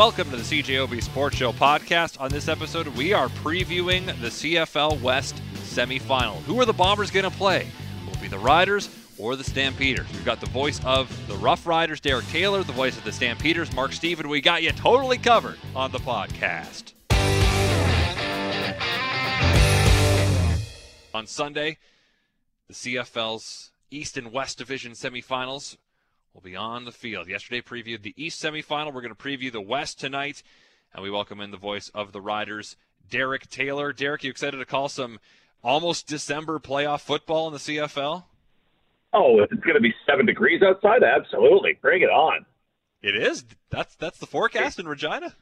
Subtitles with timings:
[0.00, 2.18] Welcome to the CJOB Sports Show podcast.
[2.18, 6.40] On this episode, we are previewing the CFL West semifinal.
[6.44, 7.66] Who are the Bombers going to play?
[8.06, 8.88] Will it be the Riders
[9.18, 10.10] or the Stampeders?
[10.10, 13.74] We've got the voice of the Rough Riders, Derek Taylor, the voice of the Stampeders,
[13.74, 14.30] Mark Steven.
[14.30, 16.94] We got you totally covered on the podcast.
[21.12, 21.76] On Sunday,
[22.68, 25.76] the CFL's East and West Division semifinals
[26.34, 27.28] will be on the field.
[27.28, 28.92] Yesterday previewed the East semifinal.
[28.92, 30.42] We're going to preview the West tonight,
[30.94, 32.76] and we welcome in the voice of the Riders,
[33.08, 33.92] Derek Taylor.
[33.92, 35.18] Derek, you excited to call some
[35.62, 38.24] almost December playoff football in the CFL?
[39.12, 42.46] Oh, if it's going to be seven degrees outside, absolutely, bring it on.
[43.02, 43.44] It is.
[43.70, 45.34] That's that's the forecast in Regina.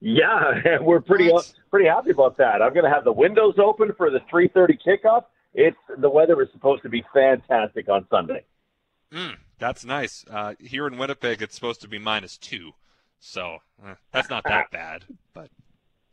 [0.00, 2.62] Yeah, we're pretty uh, pretty happy about that.
[2.62, 5.24] I'm going to have the windows open for the 3:30 kickoff.
[5.54, 8.44] It's the weather is supposed to be fantastic on Sunday.
[9.12, 10.24] Mm, that's nice.
[10.28, 12.72] Uh, here in Winnipeg, it's supposed to be minus two,
[13.20, 15.04] so eh, that's not that bad.
[15.32, 15.50] But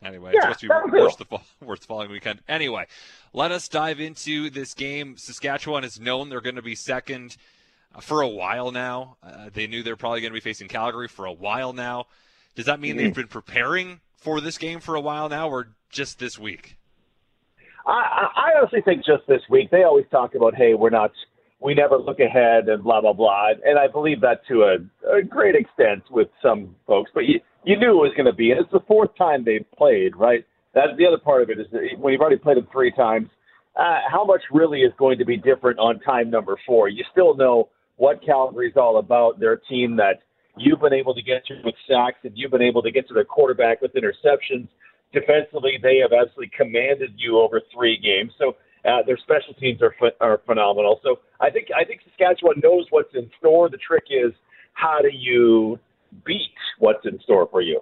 [0.04, 2.42] anyway, Yeah, it's supposed to be worse the, fo- worse the following weekend.
[2.48, 2.86] Anyway,
[3.34, 5.18] let us dive into this game.
[5.18, 7.36] Saskatchewan is known they're going to be second
[7.96, 9.18] uh, for a while now.
[9.24, 12.06] Uh, they knew they're probably going to be facing Calgary for a while now.
[12.56, 16.20] Does that mean they've been preparing for this game for a while now, or just
[16.20, 16.78] this week?
[17.88, 17.92] I,
[18.36, 21.12] I I honestly think just this week they always talk about, hey, we're not,
[21.62, 25.22] we never look ahead and blah blah blah, and I believe that to a, a
[25.22, 27.12] great extent with some folks.
[27.14, 29.66] But you you knew it was going to be, and it's the fourth time they've
[29.78, 30.46] played, right?
[30.74, 33.28] That's the other part of it is that when you've already played them three times,
[33.76, 36.88] uh, how much really is going to be different on time number four?
[36.88, 39.40] You still know what Calgary's all about.
[39.40, 40.22] They're a team that
[40.58, 43.14] you've been able to get to with sacks, and you've been able to get to
[43.14, 44.68] their quarterback with interceptions.
[45.12, 48.32] Defensively, they have absolutely commanded you over three games.
[48.38, 51.00] So uh, their special teams are ph- are phenomenal.
[51.04, 53.70] So I think I think Saskatchewan knows what's in store.
[53.70, 54.34] The trick is
[54.74, 55.80] how do you
[56.26, 57.82] beat what's in store for you?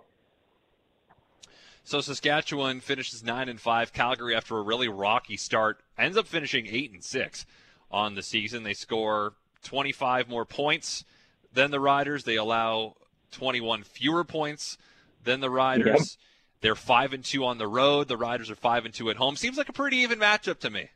[1.83, 3.93] So Saskatchewan finishes nine and five.
[3.93, 7.45] Calgary, after a really rocky start, ends up finishing eight and six
[7.89, 8.63] on the season.
[8.63, 11.05] They score 25 more points
[11.53, 12.25] than the Riders.
[12.25, 12.95] They allow
[13.31, 14.77] 21 fewer points
[15.23, 16.17] than the Riders.
[16.61, 18.07] They're five and two on the road.
[18.07, 19.35] The Riders are five and two at home.
[19.35, 20.89] Seems like a pretty even matchup to me.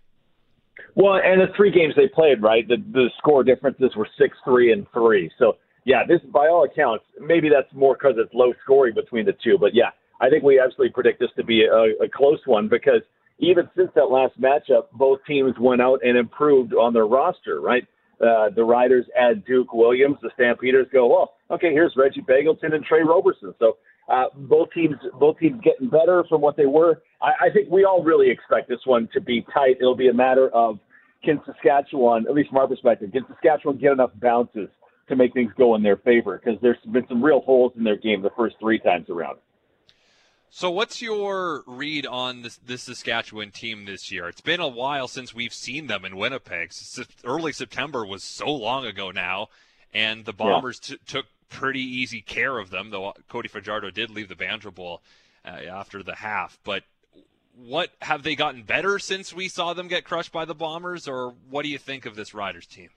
[0.95, 2.67] Well, and the three games they played, right?
[2.67, 5.31] The the score differences were six, three, and three.
[5.39, 9.33] So yeah, this by all accounts, maybe that's more because it's low scoring between the
[9.43, 9.57] two.
[9.59, 13.01] But yeah, I think we absolutely predict this to be a, a close one because
[13.39, 17.83] even since that last matchup, both teams went out and improved on their roster, right?
[18.21, 20.17] Uh, the Riders add Duke Williams.
[20.21, 23.55] The Stampeders go, well, okay, here's Reggie Begelton and Tre Roberson.
[23.57, 23.77] So
[24.11, 27.01] uh, both teams, both teams getting better from what they were.
[27.21, 29.77] I, I think we all really expect this one to be tight.
[29.79, 30.79] It'll be a matter of
[31.23, 34.69] can Saskatchewan, at least from our perspective, can Saskatchewan get enough bounces
[35.07, 36.41] to make things go in their favor?
[36.43, 39.37] Because there's been some real holes in their game the first three times around.
[40.49, 44.27] So, what's your read on this, this Saskatchewan team this year?
[44.27, 46.73] It's been a while since we've seen them in Winnipeg.
[47.23, 49.47] Early September was so long ago now,
[49.93, 52.89] and the Bombers t- took pretty easy care of them.
[52.89, 55.01] Though Cody Fajardo did leave the Banjo Bowl
[55.45, 56.83] uh, after the half, but
[57.55, 61.35] what have they gotten better since we saw them get crushed by the Bombers, or
[61.49, 62.89] what do you think of this Riders team?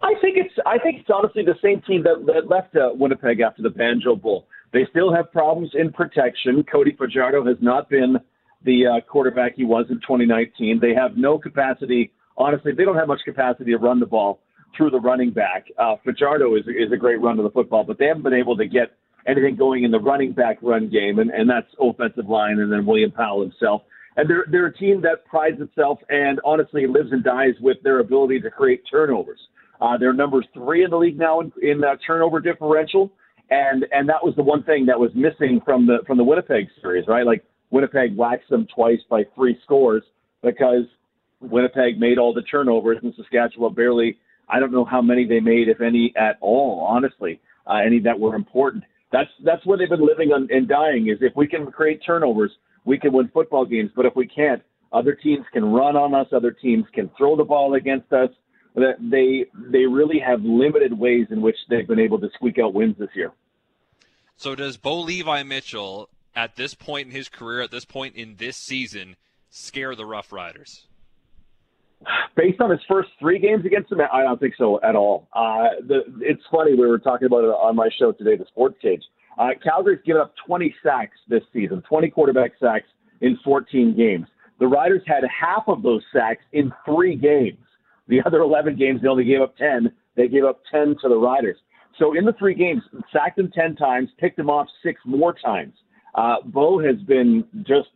[0.00, 3.40] I think it's I think it's honestly the same team that, that left uh, Winnipeg
[3.40, 4.46] after the Banjo Bowl.
[4.72, 6.62] They still have problems in protection.
[6.70, 8.18] Cody Fajardo has not been
[8.64, 10.78] the uh, quarterback he was in 2019.
[10.80, 12.12] They have no capacity.
[12.36, 14.40] Honestly, they don't have much capacity to run the ball
[14.76, 15.66] through the running back.
[15.78, 18.56] Uh, Fajardo is is a great run of the football, but they haven't been able
[18.56, 18.96] to get
[19.26, 22.86] anything going in the running back run game, and, and that's offensive line, and then
[22.86, 23.82] William Powell himself.
[24.16, 28.00] And they're they're a team that prides itself and honestly lives and dies with their
[28.00, 29.40] ability to create turnovers.
[29.80, 33.12] Uh, they're number three in the league now in, in uh, turnover differential,
[33.50, 36.66] and and that was the one thing that was missing from the from the Winnipeg
[36.82, 37.24] series, right?
[37.24, 40.02] Like Winnipeg waxed them twice by three scores
[40.42, 40.84] because
[41.40, 44.18] Winnipeg made all the turnovers and Saskatchewan barely.
[44.48, 46.86] I don't know how many they made, if any, at all.
[46.88, 48.84] Honestly, uh, any that were important.
[49.12, 51.08] That's that's where they've been living on, and dying.
[51.08, 52.50] Is if we can create turnovers,
[52.84, 53.90] we can win football games.
[53.94, 54.62] But if we can't,
[54.92, 56.26] other teams can run on us.
[56.32, 58.30] Other teams can throw the ball against us.
[58.74, 62.74] That they they really have limited ways in which they've been able to squeak out
[62.74, 63.32] wins this year.
[64.36, 68.36] So, does Bo Levi Mitchell, at this point in his career, at this point in
[68.36, 69.16] this season,
[69.50, 70.86] scare the Rough Riders?
[72.36, 75.28] Based on his first three games against them, I don't think so at all.
[75.32, 78.76] Uh, the, it's funny we were talking about it on my show today, the Sports
[78.80, 79.02] Cage.
[79.38, 82.86] Uh, Calgary's given up 20 sacks this season, 20 quarterback sacks
[83.20, 84.26] in 14 games.
[84.60, 87.58] The Riders had half of those sacks in three games.
[88.08, 89.92] The other 11 games, they only gave up 10.
[90.16, 91.56] They gave up 10 to the Riders.
[91.98, 95.74] So in the three games, sacked them 10 times, picked them off six more times.
[96.14, 97.88] Uh, Bo has been just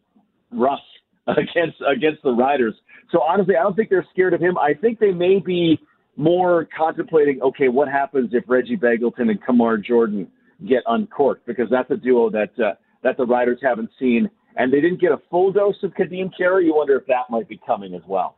[0.52, 0.80] rough
[1.26, 2.74] against against the Riders.
[3.12, 4.58] So honestly, I don't think they're scared of him.
[4.58, 5.78] I think they may be
[6.16, 10.28] more contemplating, okay, what happens if Reggie Begelton and Kamar Jordan
[10.66, 11.46] get uncorked?
[11.46, 12.72] Because that's a duo that uh,
[13.02, 16.66] that the Riders haven't seen, and they didn't get a full dose of Ka'Deem Carey.
[16.66, 18.36] You wonder if that might be coming as well.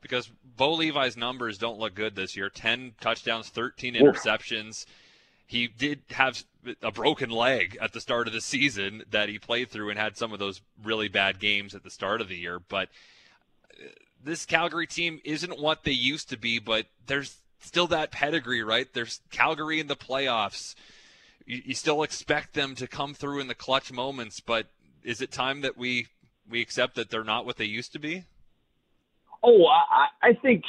[0.00, 2.48] Because Bo Levi's numbers don't look good this year.
[2.48, 4.86] Ten touchdowns, thirteen interceptions.
[5.46, 6.42] He did have
[6.82, 10.16] a broken leg at the start of the season that he played through and had
[10.16, 12.58] some of those really bad games at the start of the year.
[12.58, 12.88] But
[14.22, 18.86] this Calgary team isn't what they used to be, but there's still that pedigree, right?
[18.92, 20.74] There's Calgary in the playoffs.
[21.46, 24.66] You, you still expect them to come through in the clutch moments, but
[25.02, 26.06] is it time that we
[26.48, 28.24] we accept that they're not what they used to be?
[29.42, 30.62] Oh, I, I think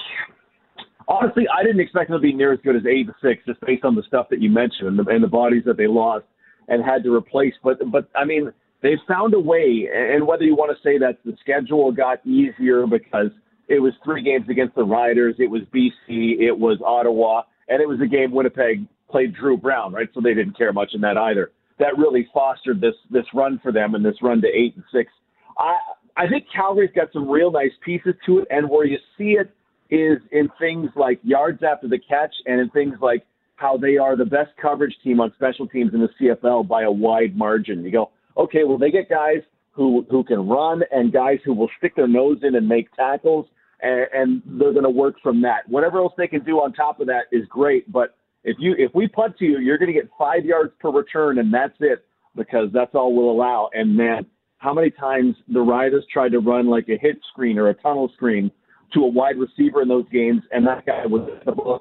[1.07, 3.59] honestly, I didn't expect them to be near as good as eight to six, just
[3.61, 6.25] based on the stuff that you mentioned and the, and the bodies that they lost
[6.67, 7.53] and had to replace.
[7.63, 8.51] But but I mean,
[8.83, 9.89] they've found a way.
[9.91, 13.31] And whether you want to say that the schedule got easier because
[13.67, 17.87] it was three games against the Riders, it was BC, it was Ottawa, and it
[17.87, 20.09] was a game Winnipeg played Drew Brown, right?
[20.13, 21.51] So they didn't care much in that either.
[21.79, 25.11] That really fostered this this run for them and this run to eight and six.
[25.57, 25.75] I
[26.15, 29.51] I think Calgary's got some real nice pieces to it, and where you see it
[29.89, 33.25] is in things like yards after the catch and in things like
[33.55, 36.91] how they are the best coverage team on special teams in the CFL by a
[36.91, 37.83] wide margin.
[37.83, 39.41] You go, okay, well they get guys
[39.71, 43.45] who who can run and guys who will stick their nose in and make tackles,
[43.81, 45.67] and, and they're going to work from that.
[45.67, 48.93] Whatever else they can do on top of that is great, but if you if
[48.93, 52.05] we punt to you, you're going to get five yards per return, and that's it
[52.35, 53.69] because that's all we'll allow.
[53.73, 54.25] And man,
[54.57, 58.11] how many times the Riders tried to run like a hit screen or a tunnel
[58.15, 58.51] screen
[58.93, 61.29] to a wide receiver in those games, and that guy was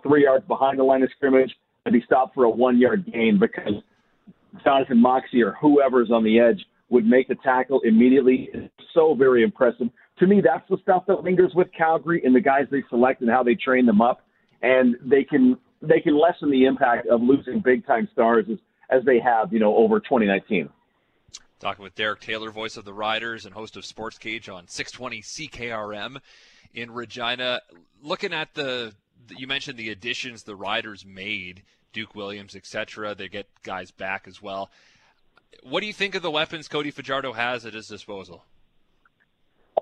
[0.02, 1.52] three yards behind the line of scrimmage,
[1.84, 3.82] and he stopped for a one yard gain because
[4.64, 8.50] Jonathan Moxey or whoever's on the edge would make the tackle immediately.
[8.52, 9.88] It's so very impressive.
[10.18, 13.30] To me, that's the stuff that lingers with Calgary and the guys they select and
[13.30, 14.20] how they train them up,
[14.60, 18.58] and they can they can lessen the impact of losing big time stars as,
[18.90, 20.68] as they have, you know, over 2019.
[21.58, 25.22] Talking with Derek Taylor, voice of the Riders and host of Sports Cage on 620
[25.22, 26.18] CKRM
[26.74, 27.60] in Regina.
[28.02, 28.94] Looking at the,
[29.36, 33.14] you mentioned the additions the Riders made, Duke Williams, etc.
[33.14, 34.70] They get guys back as well.
[35.62, 38.44] What do you think of the weapons Cody Fajardo has at his disposal?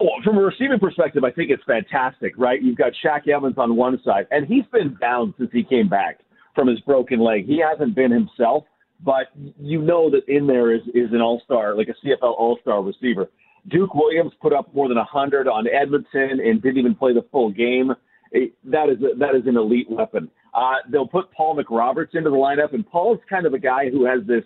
[0.01, 2.63] Oh, from a receiving perspective, I think it's fantastic, right?
[2.63, 6.21] You've got Shaq Evans on one side, and he's been down since he came back
[6.55, 7.47] from his broken leg.
[7.47, 8.65] He hasn't been himself,
[9.05, 9.27] but
[9.59, 12.83] you know that in there is, is an all star, like a CFL all star
[12.83, 13.29] receiver.
[13.69, 17.51] Duke Williams put up more than 100 on Edmonton and didn't even play the full
[17.51, 17.93] game.
[18.33, 20.31] It, that is a, that is an elite weapon.
[20.61, 24.05] Uh, they'll put Paul McRoberts into the lineup, and Paul's kind of a guy who
[24.05, 24.45] has this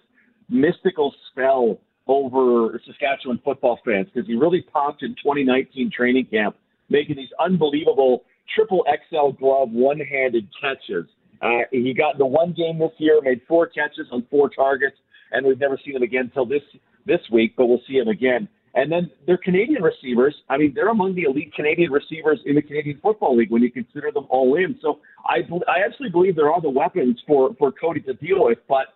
[0.49, 6.55] mystical spell over Saskatchewan football fans because he really popped in 2019 training camp,
[6.89, 8.23] making these unbelievable
[8.55, 11.07] triple XL glove one-handed catches.
[11.43, 14.97] Uh, he got in the one game this year, made four catches on four targets,
[15.33, 16.63] and we've never seen him again until this
[17.07, 18.49] this week, but we'll see him again.
[18.75, 22.63] And then their Canadian receivers, I mean, they're among the elite Canadian receivers in the
[22.63, 24.77] Canadian Football League when you consider them all in.
[24.83, 25.39] So I,
[25.69, 28.87] I actually believe there are all the weapons for, for Cody to deal with, but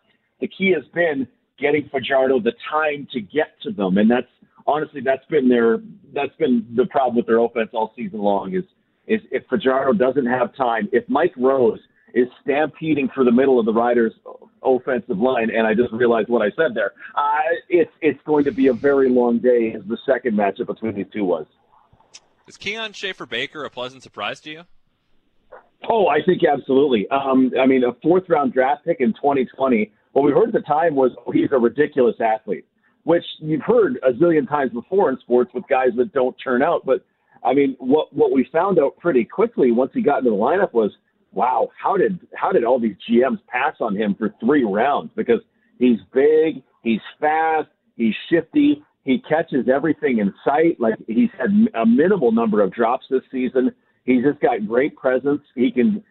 [0.41, 1.29] the key has been
[1.61, 3.99] getting Fajardo the time to get to them.
[3.99, 4.27] And that's
[4.67, 5.79] honestly, that's been their,
[6.13, 8.65] that's been the problem with their offense all season long is,
[9.07, 11.81] is if Fajardo doesn't have time, if Mike Rose–
[12.15, 14.15] is stampeding for the middle of the Riders'
[14.63, 16.93] offensive line, and I just realized what I said there.
[17.15, 20.95] Uh, it's it's going to be a very long day, as the second matchup between
[20.95, 21.47] these two was.
[22.47, 24.63] Is Kian Schaffer-Baker a pleasant surprise to you?
[25.89, 27.07] Oh, I think absolutely.
[27.11, 29.93] Um, I mean, a fourth round draft pick in 2020.
[30.13, 32.65] What we heard at the time was oh, he's a ridiculous athlete,
[33.05, 36.85] which you've heard a zillion times before in sports with guys that don't turn out.
[36.85, 37.05] But
[37.45, 40.73] I mean, what what we found out pretty quickly once he got into the lineup
[40.73, 40.91] was
[41.39, 45.13] wow, how did how did all these GMs pass on him for three rounds?
[45.15, 45.41] Because
[45.79, 50.81] he's big, he's fast, he's shifty, he catches everything in sight.
[50.81, 53.71] Like he's had a minimal number of drops this season.
[54.03, 55.43] He's just got great presence.
[55.55, 56.03] He can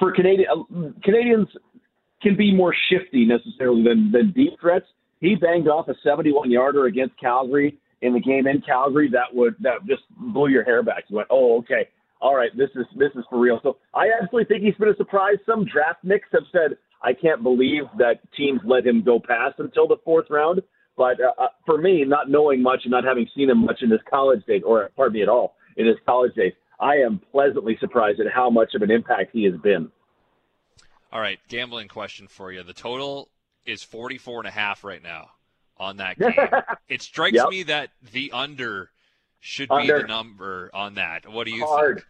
[0.00, 1.46] for Canadian uh, Canadians
[2.20, 4.86] can be more shifty necessarily than than deep threats.
[5.20, 9.08] He banged off a 71 yarder against Calgary in the game in Calgary.
[9.12, 11.04] That would that just blew your hair back.
[11.08, 11.88] You went, oh okay
[12.20, 13.60] all right, this is this is for real.
[13.62, 15.36] So I absolutely think he's been a surprise.
[15.46, 19.88] Some draft nicks have said, I can't believe that teams let him go past until
[19.88, 20.60] the fourth round.
[20.96, 23.90] But uh, uh, for me, not knowing much and not having seen him much in
[23.90, 27.78] his college days, or pardon me at all, in his college days, I am pleasantly
[27.80, 29.90] surprised at how much of an impact he has been.
[31.12, 32.62] All right, gambling question for you.
[32.62, 33.30] The total
[33.64, 35.30] is 44 and a half right now
[35.78, 36.32] on that game.
[36.88, 37.48] it strikes yep.
[37.48, 38.90] me that the under
[39.40, 41.30] should be the number on that.
[41.30, 42.06] What do you hard, think?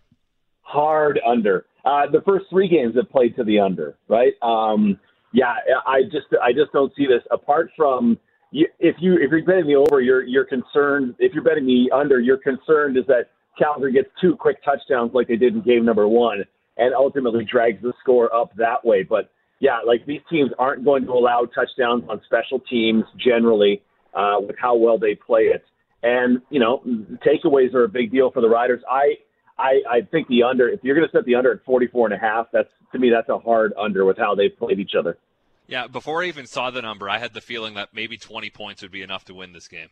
[0.63, 1.67] Hard under.
[1.85, 4.35] Uh, the first three games have played to the under, right?
[4.43, 4.99] Um,
[5.33, 5.55] yeah,
[5.87, 7.23] I just I just don't see this.
[7.31, 8.19] Apart from
[8.53, 11.15] if you if you're betting the over, you're you're concerned.
[11.19, 15.29] If you're betting the under, you're concerned is that Calgary gets two quick touchdowns like
[15.29, 16.45] they did in game number one,
[16.77, 19.03] and ultimately drags the score up that way.
[19.03, 23.83] But yeah, like these teams aren't going to allow touchdowns on special teams generally
[24.15, 25.65] uh, with how well they play it.
[26.03, 26.83] And you know,
[27.27, 28.83] takeaways are a big deal for the Riders.
[28.91, 29.17] I
[29.59, 30.69] I, I think the under.
[30.69, 33.11] If you're going to set the under at 44 and a half, that's to me
[33.11, 35.19] that's a hard under with how they've played each other.
[35.67, 38.83] Yeah, before I even saw the number, I had the feeling that maybe 20 points
[38.83, 39.89] would be enough to win this game.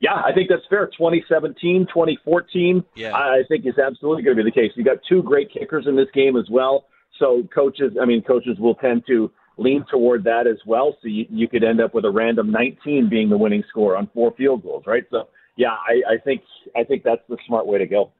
[0.00, 0.86] Yeah, I think that's fair.
[0.86, 3.14] 2017, 2014, yeah.
[3.14, 4.70] I think is absolutely going to be the case.
[4.74, 6.86] You got two great kickers in this game as well.
[7.18, 10.96] So coaches, I mean, coaches will tend to lean toward that as well.
[11.02, 14.08] So you, you could end up with a random 19 being the winning score on
[14.14, 15.04] four field goals, right?
[15.10, 16.42] So yeah, I, I think
[16.74, 18.10] I think that's the smart way to go.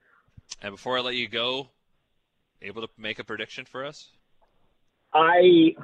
[0.62, 1.68] And before I let you go,
[2.61, 4.09] able to make a prediction for us?
[5.14, 5.75] I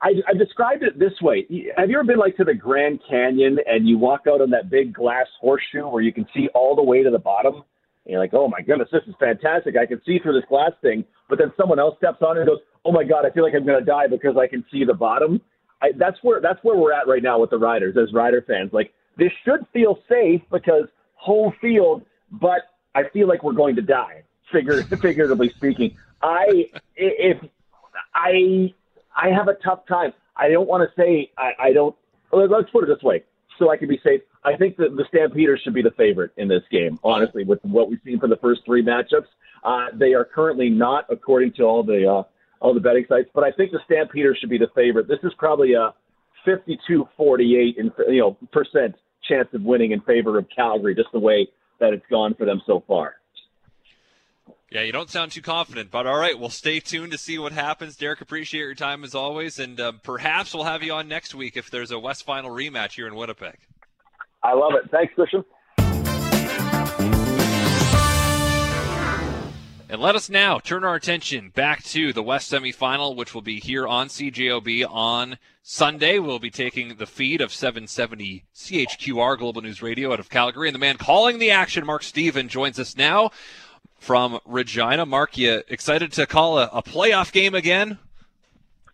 [0.00, 1.46] I, I described it this way.
[1.76, 4.70] Have you ever been like to the Grand Canyon and you walk out on that
[4.70, 7.62] big glass horseshoe where you can see all the way to the bottom?
[8.08, 9.76] And you're like, oh my goodness, this is fantastic.
[9.76, 11.04] I can see through this glass thing.
[11.28, 13.52] But then someone else steps on it and goes, oh my god, I feel like
[13.54, 15.42] I'm going to die because I can see the bottom.
[15.82, 18.72] I, that's where that's where we're at right now with the Riders as Rider fans.
[18.72, 22.62] Like this should feel safe because whole field, but
[22.94, 25.94] I feel like we're going to die, figure, figuratively speaking.
[26.22, 27.36] I if
[28.14, 28.72] I
[29.14, 30.14] I have a tough time.
[30.34, 31.94] I don't want to say I, I don't.
[32.32, 33.22] Let's put it this way,
[33.58, 34.20] so I can be safe.
[34.44, 36.98] I think that the Stampeders should be the favorite in this game.
[37.02, 39.26] Honestly, with what we've seen for the first three matchups,
[39.64, 42.22] uh, they are currently not, according to all the uh,
[42.60, 43.28] all the betting sites.
[43.34, 45.08] But I think the Stampeders should be the favorite.
[45.08, 45.94] This is probably a
[46.46, 48.94] 52-48 in you know percent
[49.28, 51.48] chance of winning in favor of Calgary, just the way
[51.80, 53.16] that it's gone for them so far.
[54.70, 57.52] Yeah, you don't sound too confident, but all right, we'll stay tuned to see what
[57.52, 57.96] happens.
[57.96, 61.56] Derek, appreciate your time as always, and uh, perhaps we'll have you on next week
[61.56, 63.56] if there's a West Final rematch here in Winnipeg.
[64.42, 64.90] I love it.
[64.90, 65.42] Thanks, Christian.
[69.90, 73.58] And let us now turn our attention back to the West semifinal, which will be
[73.58, 76.18] here on CJOB on Sunday.
[76.18, 80.68] We'll be taking the feed of 770 CHQR Global News Radio out of Calgary.
[80.68, 83.30] And the man calling the action, Mark Steven, joins us now
[83.98, 85.04] from Regina.
[85.06, 87.98] Mark, you excited to call a, a playoff game again?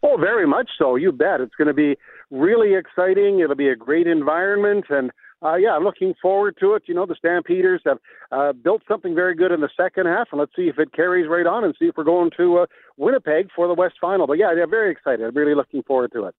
[0.02, 0.96] Oh, very much so.
[0.96, 1.40] You bet.
[1.40, 1.96] It's going to be
[2.30, 3.40] really exciting.
[3.40, 5.10] It'll be a great environment, and
[5.42, 6.84] uh, yeah, I'm looking forward to it.
[6.86, 7.98] You know, the Stampeders have
[8.32, 11.28] uh, built something very good in the second half, and let's see if it carries
[11.28, 14.26] right on and see if we're going to uh, Winnipeg for the West Final.
[14.26, 15.24] But yeah, I'm very excited.
[15.24, 16.34] I'm really looking forward to it.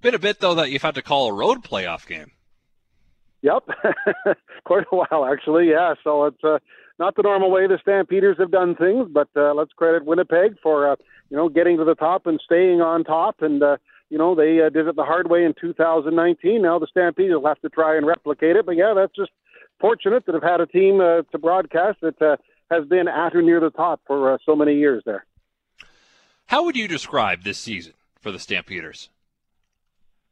[0.00, 2.32] Been a bit though that you've had to call a road playoff game.
[3.42, 3.68] Yep,
[4.64, 5.70] quite a while actually.
[5.70, 6.58] Yeah, so it's uh,
[6.98, 10.90] not the normal way the Stampeders have done things, but uh, let's credit Winnipeg for
[10.90, 10.96] uh,
[11.30, 13.36] you know getting to the top and staying on top.
[13.40, 13.76] And uh,
[14.10, 16.62] you know they uh, did it the hard way in 2019.
[16.62, 18.66] Now the Stampeders will have to try and replicate it.
[18.66, 19.30] But yeah, that's just
[19.80, 22.36] fortunate that have had a team uh, to broadcast that uh,
[22.70, 25.24] has been at or near the top for uh, so many years there.
[26.46, 29.10] How would you describe this season for the Stampeders?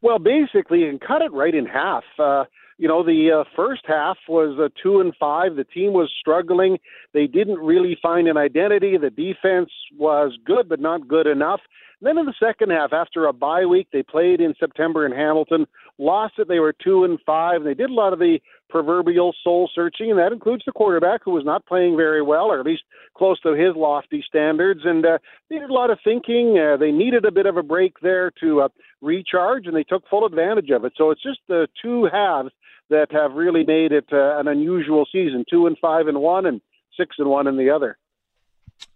[0.01, 2.03] Well, basically, you can cut it right in half.
[2.19, 2.45] Uh,
[2.77, 5.55] you know, the uh, first half was a two and five.
[5.55, 6.77] The team was struggling.
[7.13, 8.97] They didn't really find an identity.
[8.97, 11.61] The defense was good, but not good enough.
[11.99, 15.11] And then in the second half, after a bye week, they played in September in
[15.11, 15.65] Hamilton,
[15.97, 16.47] lost it.
[16.47, 17.63] They were two and five.
[17.63, 21.31] They did a lot of the proverbial soul searching, and that includes the quarterback who
[21.31, 22.83] was not playing very well, or at least
[23.15, 24.81] close to his lofty standards.
[24.83, 25.17] And uh,
[25.49, 26.57] they did a lot of thinking.
[26.57, 28.69] Uh, they needed a bit of a break there to uh,
[29.01, 30.93] recharge, and they took full advantage of it.
[30.97, 32.51] So it's just the two halves
[32.89, 36.61] that have really made it uh, an unusual season two and five and one and
[36.97, 37.97] six and one in the other.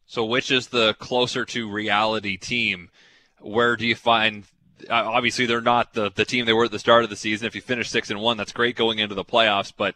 [0.05, 2.89] So, which is the closer to reality team?
[3.39, 4.43] Where do you find?
[4.89, 7.47] Uh, obviously, they're not the the team they were at the start of the season.
[7.47, 9.71] If you finish six and one, that's great going into the playoffs.
[9.75, 9.95] But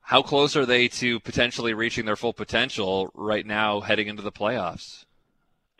[0.00, 4.32] how close are they to potentially reaching their full potential right now, heading into the
[4.32, 5.04] playoffs?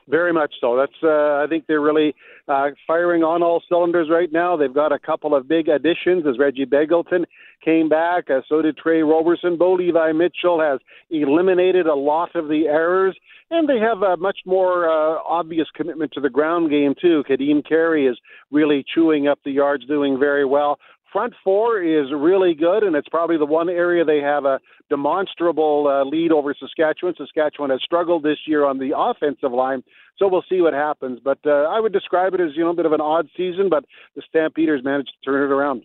[0.08, 0.76] Very much so.
[0.76, 2.14] That's uh, I think they're really
[2.46, 4.54] uh, firing on all cylinders right now.
[4.54, 7.25] They've got a couple of big additions as Reggie Begelton
[7.64, 8.28] came back.
[8.28, 9.56] Uh, so did Tre Roberson.
[9.56, 10.78] Bo Levi Mitchell has
[11.11, 13.16] eliminated a lot of the errors,
[13.50, 17.25] and they have a much more uh, obvious commitment to the ground game too.
[17.26, 18.18] Ka'Deem Carey is
[18.50, 20.78] really chewing up the yards, doing very well.
[21.14, 25.87] Front four is really good, and it's probably the one area they have a demonstrable
[25.87, 27.14] uh, lead over Saskatchewan.
[27.16, 29.85] Saskatchewan has struggled this year on the offensive line,
[30.18, 31.21] so we'll see what happens.
[31.23, 33.68] But uh, I would describe it as you know a bit of an odd season,
[33.71, 33.85] but
[34.16, 35.85] the Stampeders managed to turn it around.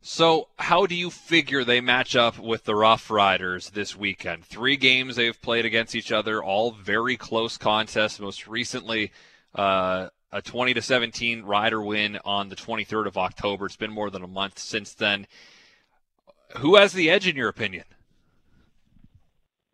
[0.00, 4.46] So, how do you figure they match up with the Rough Riders this weekend?
[4.46, 8.20] Three games they've played against each other, all very close contests.
[8.20, 9.10] Most recently,
[9.54, 13.66] uh, a 20 to 17 Rider win on the 23rd of October.
[13.66, 15.26] It's been more than a month since then.
[16.58, 17.84] Who has the edge, in your opinion?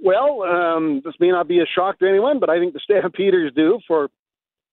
[0.01, 3.53] Well, um, this may not be a shock to anyone, but I think the Stampeders
[3.55, 4.09] do for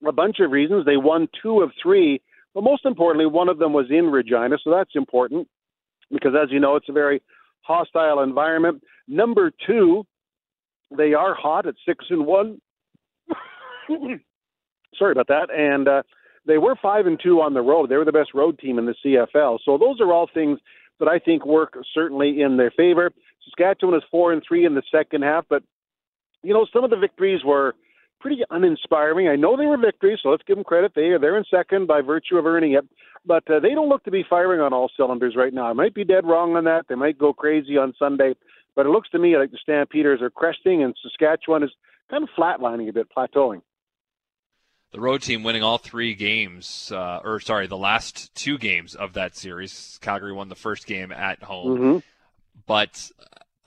[0.05, 0.85] a bunch of reasons.
[0.85, 2.21] They won two of three,
[2.53, 5.47] but most importantly, one of them was in Regina, so that's important
[6.11, 7.21] because, as you know, it's a very
[7.61, 8.81] hostile environment.
[9.07, 10.05] Number two,
[10.97, 12.59] they are hot at six and one.
[14.97, 15.49] Sorry about that.
[15.51, 16.03] And uh,
[16.45, 17.89] they were five and two on the road.
[17.89, 19.59] They were the best road team in the CFL.
[19.63, 20.59] So those are all things
[20.99, 23.11] that I think work certainly in their favor.
[23.45, 25.63] Saskatchewan is four and three in the second half, but
[26.43, 27.75] you know some of the victories were
[28.19, 29.27] pretty uninspiring.
[29.27, 30.93] I know they were victories, so let's give them credit.
[30.95, 32.85] They are they're in second by virtue of earning it,
[33.25, 35.67] but uh, they don't look to be firing on all cylinders right now.
[35.67, 36.85] I might be dead wrong on that.
[36.89, 38.35] They might go crazy on Sunday,
[38.75, 41.71] but it looks to me like the Stampeders are cresting, and Saskatchewan is
[42.09, 43.61] kind of flatlining a bit, plateauing
[44.91, 49.13] the road team winning all three games, uh, or sorry, the last two games of
[49.13, 49.99] that series.
[50.01, 51.97] Calgary won the first game at home, mm-hmm.
[52.65, 53.11] but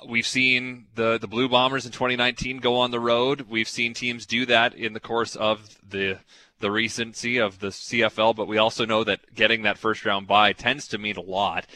[0.09, 3.43] we've seen the the Blue Bombers in 2019 go on the road.
[3.43, 6.19] We've seen teams do that in the course of the
[6.59, 10.53] the recency of the CFL, but we also know that getting that first round bye
[10.53, 11.67] tends to mean a lot.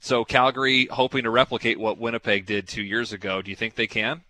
[0.00, 3.42] So Calgary hoping to replicate what Winnipeg did two years ago.
[3.42, 4.22] Do you think they can?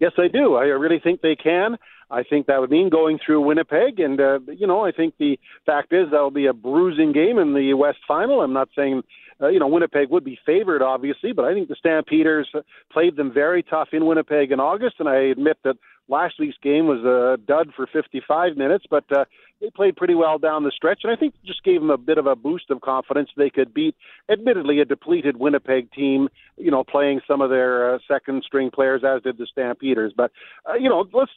[0.00, 0.54] Yes, I do.
[0.54, 1.76] I really think they can.
[2.10, 5.38] I think that would mean going through Winnipeg, and uh, you know, I think the
[5.66, 8.40] fact is that will be a bruising game in the West Final.
[8.40, 9.02] I'm not saying
[9.40, 12.50] uh, you know Winnipeg would be favored, obviously, but I think the Stampeders
[12.92, 15.76] played them very tough in Winnipeg in August, and I admit that
[16.08, 19.24] last week's game was a dud for 55 minutes, but uh,
[19.60, 22.18] they played pretty well down the stretch, and I think just gave them a bit
[22.18, 23.30] of a boost of confidence.
[23.36, 23.96] They could beat,
[24.30, 29.02] admittedly, a depleted Winnipeg team, you know, playing some of their uh, second string players,
[29.04, 30.12] as did the Stampeders.
[30.16, 30.32] But,
[30.68, 31.32] uh, you know, let's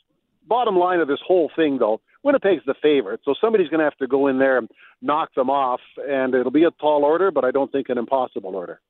[0.47, 3.97] bottom line of this whole thing, though, Winnipeg's the favorite, so somebody's going to have
[3.97, 4.69] to go in there and
[5.01, 8.55] knock them off, and it'll be a tall order, but I don't think an impossible
[8.55, 8.81] order.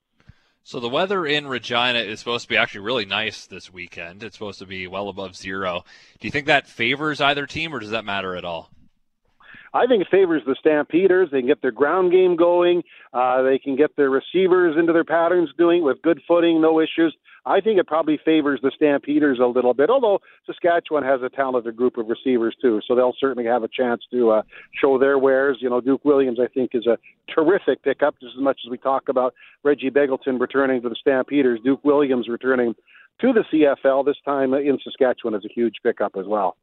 [0.63, 4.21] So the weather in Regina is supposed to be actually really nice this weekend.
[4.21, 5.85] It's supposed to be well above zero.
[6.19, 8.69] Do you think that favors either team, or does that matter at all?
[9.77, 11.29] I think it favors the Stampeders.
[11.31, 12.81] They can get their ground game going.
[13.13, 17.15] Uh, they can get their receivers into their patterns doing with good footing, no issues.
[17.45, 21.75] I think it probably favors the Stampeders a little bit, although Saskatchewan has a talented
[21.75, 24.41] group of receivers too, so they'll certainly have a chance to uh,
[24.81, 25.59] show their wares.
[25.61, 26.97] You know, Duke Williams, I think, is a
[27.31, 28.15] terrific pickup.
[28.19, 32.27] Just as much as we talk about Reggie Begelton returning to the Stampeders, Duke Williams
[32.27, 32.73] returning
[33.21, 36.57] to the CFL this time in Saskatchewan is a huge pickup as well.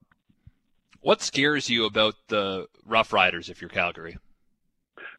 [1.05, 4.17] What scares you about the Rough Riders if you're Calgary?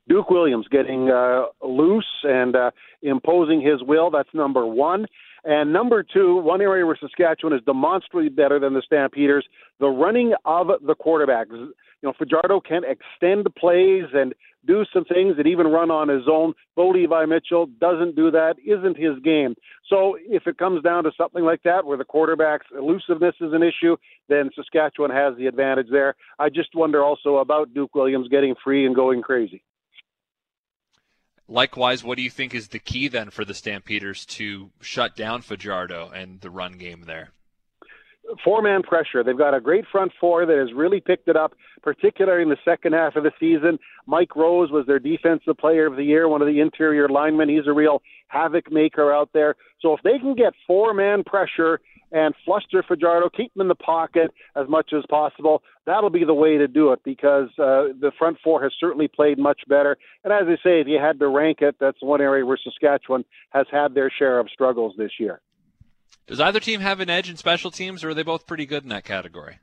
[0.10, 2.72] Duke Williams getting uh, loose and uh,
[3.04, 4.10] imposing his will.
[4.10, 5.06] That's number one.
[5.44, 9.46] And number two, one area where Saskatchewan is demonstrably better than the Stampeders,
[9.80, 11.70] the running of the quarterbacks.
[12.06, 14.36] You know, Fajardo can extend plays and
[14.68, 16.54] do some things and even run on his own.
[16.76, 19.56] Bo Levi Mitchell doesn't do that, isn't his game.
[19.90, 23.64] So if it comes down to something like that, where the quarterback's elusiveness is an
[23.64, 23.98] issue,
[24.30, 26.14] then Saskatchewan has the advantage there.
[26.38, 29.64] I just wonder also about Duke Williams getting free and going crazy.
[31.48, 35.42] Likewise, what do you think is the key then for the Stampeders to shut down
[35.42, 37.32] Fajardo and the run game there?
[38.44, 39.24] Four man pressure.
[39.24, 42.58] They've got a great front four that has really picked it up, particularly in the
[42.66, 43.80] second half of the season.
[44.08, 47.50] Mike Rose was their defensive player of the year, one of the interior linemen.
[47.50, 49.56] He's a real havoc maker out there.
[49.82, 51.80] So if they can get four man pressure
[52.12, 55.64] and fluster Fajardo, keep him in the pocket as much as possible.
[55.86, 59.38] That'll be the way to do it because uh, the front four has certainly played
[59.38, 59.98] much better.
[60.24, 63.26] And as I say, if you had to rank it, that's one area where Saskatchewan
[63.52, 65.42] has had their share of struggles this year.
[66.28, 68.84] Does either team have an edge in special teams, or are they both pretty good
[68.84, 69.60] in that category?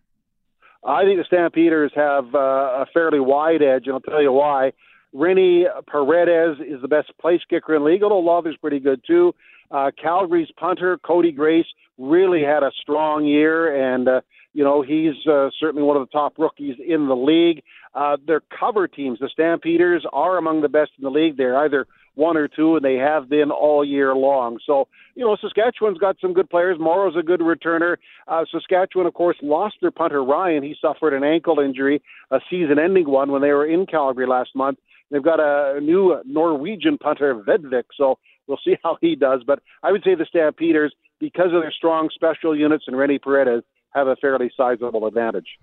[0.85, 4.73] I think the Stampeders have uh, a fairly wide edge, and I'll tell you why.
[5.13, 9.03] Rene Paredes is the best place kicker in the league, although Love is pretty good
[9.07, 9.35] too.
[9.71, 11.67] Uh, Calgary's punter, Cody Grace,
[11.99, 14.21] really had a strong year, and, uh,
[14.53, 17.63] you know, he's uh, certainly one of the top rookies in the league.
[17.95, 21.37] Uh, their cover teams, the Stampeders, are among the best in the league.
[21.37, 24.59] They're either one or two, and they have been all year long.
[24.67, 26.79] So, you know, Saskatchewan's got some good players.
[26.79, 27.97] Morrow's a good returner.
[28.29, 30.63] Uh, Saskatchewan, of course, lost their punter Ryan.
[30.63, 34.79] He suffered an ankle injury, a season-ending one, when they were in Calgary last month.
[35.11, 37.85] They've got a new Norwegian punter, Vedvik.
[37.97, 39.43] So we'll see how he does.
[39.47, 43.65] But I would say the Stampeders, because of their strong special units and Rene Paredes,
[43.95, 45.59] have a fairly sizable advantage.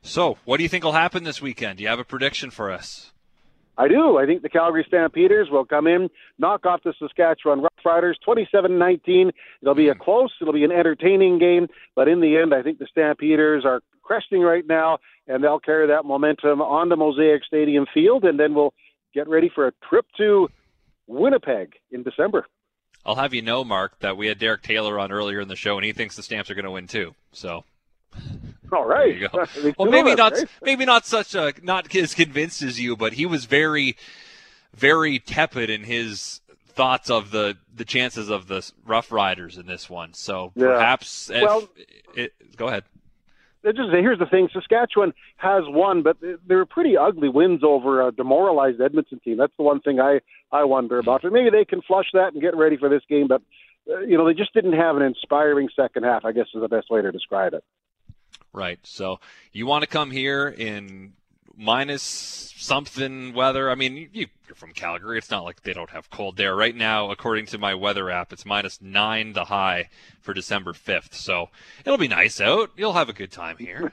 [0.00, 1.78] So, what do you think will happen this weekend?
[1.78, 3.12] Do you have a prediction for us?
[3.78, 4.18] I do.
[4.18, 9.30] I think the Calgary Stampeders will come in, knock off the Saskatchewan Roughriders 27 19.
[9.62, 10.00] It'll be a hmm.
[10.00, 13.80] close, it'll be an entertaining game, but in the end, I think the Stampeders are
[14.02, 18.52] cresting right now, and they'll carry that momentum on the Mosaic Stadium field, and then
[18.52, 18.74] we'll
[19.14, 20.48] get ready for a trip to
[21.06, 22.46] Winnipeg in December.
[23.06, 25.76] I'll have you know, Mark, that we had Derek Taylor on earlier in the show,
[25.76, 27.14] and he thinks the Stamps are going to win too.
[27.32, 27.64] So
[28.72, 29.20] all right.
[29.78, 30.34] well, maybe not.
[30.62, 33.96] Maybe not such a not as convinced as you, but he was very,
[34.74, 39.90] very tepid in his thoughts of the the chances of the Rough Riders in this
[39.90, 40.14] one.
[40.14, 40.66] So yeah.
[40.66, 41.30] perhaps.
[41.30, 41.68] well,
[42.14, 42.84] it, go ahead.
[43.64, 48.80] Just, here's the thing: Saskatchewan has won, but they're pretty ugly wins over a demoralized
[48.80, 49.36] Edmonton team.
[49.36, 50.20] That's the one thing I
[50.52, 51.24] I wonder about.
[51.24, 53.42] And maybe they can flush that and get ready for this game, but
[53.90, 56.24] uh, you know they just didn't have an inspiring second half.
[56.24, 57.64] I guess is the best way to describe it.
[58.52, 58.78] Right.
[58.82, 59.20] So
[59.52, 61.12] you want to come here in
[61.56, 62.02] minus
[62.56, 63.70] something weather.
[63.70, 65.18] I mean, you, are from Calgary.
[65.18, 66.54] It's not like they don't have cold there.
[66.54, 71.14] Right now, according to my weather app, it's minus nine the high for December 5th.
[71.14, 71.50] So
[71.84, 72.70] it'll be nice out.
[72.76, 73.92] You'll have a good time here.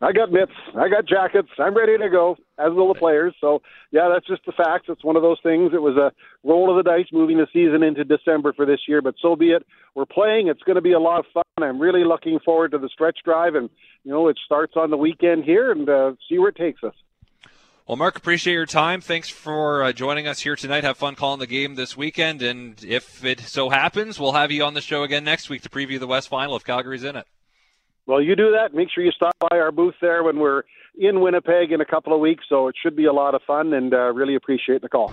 [0.00, 0.52] I got mitts.
[0.76, 1.48] I got jackets.
[1.58, 3.34] I'm ready to go, as will the players.
[3.40, 4.86] So, yeah, that's just the facts.
[4.88, 5.72] It's one of those things.
[5.74, 6.12] It was a
[6.46, 9.50] roll of the dice moving the season into December for this year, but so be
[9.50, 9.66] it.
[9.96, 10.46] We're playing.
[10.46, 11.42] It's going to be a lot of fun.
[11.58, 13.68] I'm really looking forward to the stretch drive, and,
[14.04, 16.94] you know, it starts on the weekend here and uh, see where it takes us.
[17.88, 19.00] Well, Mark, appreciate your time.
[19.00, 20.84] Thanks for uh, joining us here tonight.
[20.84, 22.42] Have fun calling the game this weekend.
[22.42, 25.70] And if it so happens, we'll have you on the show again next week to
[25.70, 27.26] preview the West Final if Calgary's in it.
[28.08, 28.72] Well, you do that.
[28.72, 30.62] Make sure you stop by our booth there when we're
[30.98, 32.42] in Winnipeg in a couple of weeks.
[32.48, 35.12] So it should be a lot of fun, and uh, really appreciate the call.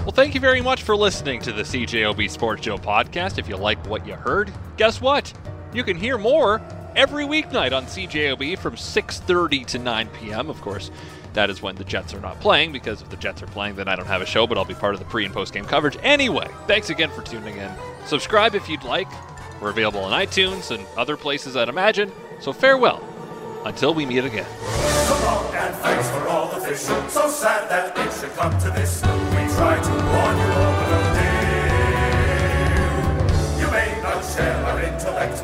[0.00, 3.38] Well, thank you very much for listening to the CJOB Sports Show podcast.
[3.38, 5.32] If you like what you heard, guess what?
[5.72, 6.60] You can hear more
[6.94, 10.50] every weeknight on CJOB from 6:30 to 9 p.m.
[10.50, 10.90] Of course,
[11.32, 13.88] that is when the Jets are not playing because if the Jets are playing, then
[13.88, 15.64] I don't have a show, but I'll be part of the pre and post game
[15.64, 16.48] coverage anyway.
[16.66, 17.70] Thanks again for tuning in.
[18.04, 19.08] Subscribe if you'd like.
[19.60, 22.12] We're available on iTunes and other places, I'd imagine.
[22.40, 23.02] So farewell
[23.64, 24.46] until we meet again.
[24.46, 26.80] And thanks for all the fish.
[26.80, 29.02] So sad that it should come to this.
[29.02, 30.48] We try to warn you
[30.92, 31.46] the day.
[33.60, 35.42] You may not share our intellect